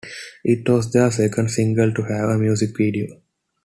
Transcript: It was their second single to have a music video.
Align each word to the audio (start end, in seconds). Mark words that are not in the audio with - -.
It 0.43 0.67
was 0.67 0.91
their 0.91 1.11
second 1.11 1.51
single 1.51 1.93
to 1.93 2.01
have 2.01 2.29
a 2.29 2.37
music 2.39 2.75
video. 2.75 3.21